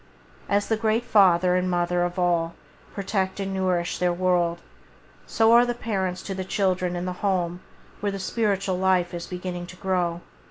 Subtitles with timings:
[0.49, 2.55] As the great Father and Mother of all
[2.95, 4.57] protect and nourish their world,
[5.27, 7.59] so are the parents to the children in the home
[7.99, 10.21] where the spiritual life is beginning to grow.